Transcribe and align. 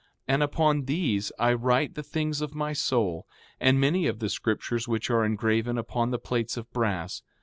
4:15 0.01 0.07
And 0.33 0.41
upon 0.41 0.85
these 0.85 1.31
I 1.37 1.53
write 1.53 1.93
the 1.93 2.01
things 2.01 2.41
of 2.41 2.55
my 2.55 2.73
soul, 2.73 3.27
and 3.59 3.79
many 3.79 4.07
of 4.07 4.17
the 4.17 4.29
scriptures 4.29 4.87
which 4.87 5.11
are 5.11 5.23
engraven 5.23 5.77
upon 5.77 6.09
the 6.09 6.17
plates 6.17 6.57
of 6.57 6.73
brass. 6.73 7.21